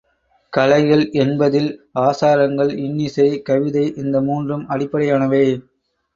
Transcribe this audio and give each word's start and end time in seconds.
கலைகள் 0.53 1.03
என்பதில் 1.15 1.69
ஆசாரங்கள் 1.99 2.71
இன்னிசை, 2.77 3.41
கவிதை 3.41 3.85
இந்த 3.95 4.21
மூன்றும் 4.21 4.65
அடிப்படையானவை. 4.69 5.45